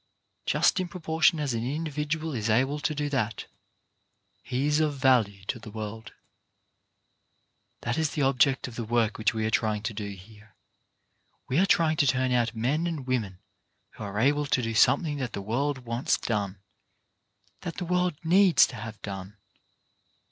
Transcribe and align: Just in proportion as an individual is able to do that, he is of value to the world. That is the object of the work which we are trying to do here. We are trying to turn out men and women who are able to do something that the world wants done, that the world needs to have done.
Just 0.47 0.79
in 0.79 0.87
proportion 0.87 1.39
as 1.39 1.53
an 1.53 1.63
individual 1.63 2.33
is 2.33 2.49
able 2.49 2.79
to 2.79 2.95
do 2.95 3.07
that, 3.09 3.45
he 4.41 4.65
is 4.65 4.79
of 4.79 4.95
value 4.97 5.43
to 5.45 5.59
the 5.59 5.69
world. 5.69 6.13
That 7.81 7.99
is 7.99 8.09
the 8.09 8.23
object 8.23 8.67
of 8.67 8.73
the 8.75 8.83
work 8.83 9.19
which 9.19 9.35
we 9.35 9.45
are 9.45 9.51
trying 9.51 9.83
to 9.83 9.93
do 9.93 10.09
here. 10.09 10.55
We 11.47 11.59
are 11.59 11.67
trying 11.67 11.97
to 11.97 12.07
turn 12.07 12.31
out 12.31 12.55
men 12.55 12.87
and 12.87 13.05
women 13.05 13.41
who 13.91 14.03
are 14.03 14.17
able 14.17 14.47
to 14.47 14.61
do 14.63 14.73
something 14.73 15.17
that 15.17 15.33
the 15.33 15.39
world 15.43 15.85
wants 15.85 16.17
done, 16.17 16.57
that 17.59 17.75
the 17.77 17.85
world 17.85 18.15
needs 18.23 18.65
to 18.69 18.77
have 18.77 18.99
done. 19.03 19.37